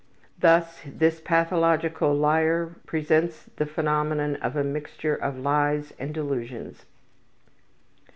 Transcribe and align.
Thus 0.39 0.79
this 0.83 1.21
pathological 1.23 2.15
liar 2.15 2.73
presents 2.87 3.51
the 3.57 3.67
phenomenon 3.67 4.37
of 4.37 4.55
a 4.55 4.63
mixture 4.63 5.13
of 5.15 5.37
lies 5.37 5.93
and 5.99 6.11
delusions. 6.11 6.87